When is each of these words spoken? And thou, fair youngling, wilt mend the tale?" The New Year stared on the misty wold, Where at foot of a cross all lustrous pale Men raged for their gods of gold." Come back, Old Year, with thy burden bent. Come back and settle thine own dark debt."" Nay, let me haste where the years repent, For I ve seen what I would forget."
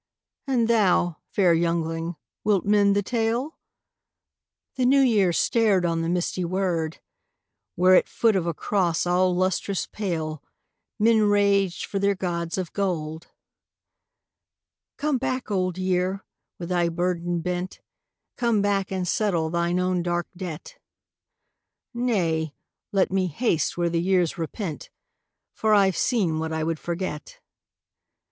And 0.47 0.67
thou, 0.67 1.17
fair 1.29 1.53
youngling, 1.53 2.15
wilt 2.43 2.65
mend 2.65 2.95
the 2.95 3.03
tale?" 3.03 3.59
The 4.75 4.85
New 4.87 5.01
Year 5.01 5.31
stared 5.31 5.85
on 5.85 6.01
the 6.01 6.09
misty 6.09 6.43
wold, 6.43 6.97
Where 7.75 7.93
at 7.93 8.09
foot 8.09 8.35
of 8.35 8.47
a 8.47 8.53
cross 8.55 9.05
all 9.05 9.35
lustrous 9.35 9.85
pale 9.85 10.41
Men 10.97 11.21
raged 11.25 11.85
for 11.85 11.99
their 11.99 12.15
gods 12.15 12.57
of 12.57 12.73
gold." 12.73 13.27
Come 14.97 15.19
back, 15.19 15.51
Old 15.51 15.77
Year, 15.77 16.25
with 16.57 16.69
thy 16.69 16.89
burden 16.89 17.41
bent. 17.41 17.79
Come 18.37 18.59
back 18.59 18.89
and 18.91 19.07
settle 19.07 19.51
thine 19.51 19.79
own 19.79 20.01
dark 20.01 20.25
debt."" 20.35 20.79
Nay, 21.93 22.55
let 22.91 23.11
me 23.11 23.27
haste 23.27 23.77
where 23.77 23.87
the 23.87 24.01
years 24.01 24.35
repent, 24.39 24.89
For 25.53 25.75
I 25.75 25.91
ve 25.91 25.95
seen 25.97 26.39
what 26.39 26.51
I 26.51 26.63
would 26.63 26.79
forget." 26.79 27.39